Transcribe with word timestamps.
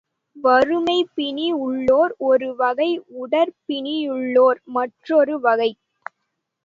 வறுமைப் 0.35 1.11
பிணி 1.13 1.51
உள்ளோர் 1.57 2.13
ஒரு 2.21 2.55
வகை 2.55 2.89
உடற் 3.17 3.53
பிணியுள்ளோர் 3.67 4.61
மற்றொரு 4.71 5.39
வகை. 5.39 5.71